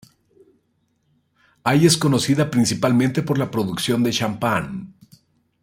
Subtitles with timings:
[1.63, 4.95] Ay es conocida principalmente por la producción de champán.